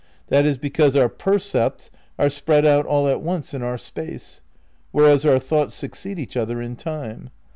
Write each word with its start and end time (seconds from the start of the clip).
That 0.29 0.47
is 0.47 0.57
because 0.57 0.95
our 0.95 1.09
percepts 1.09 1.91
are 2.17 2.31
spread 2.31 2.65
out 2.65 2.87
all 2.87 3.07
at 3.07 3.21
once 3.21 3.53
in 3.53 3.61
our 3.61 3.77
space; 3.77 4.41
whereas 4.91 5.25
our 5.27 5.37
thoughts 5.37 5.75
succeed 5.75 6.17
each 6.17 6.35
other 6.35 6.59
in 6.59 6.75
time. 6.75 7.29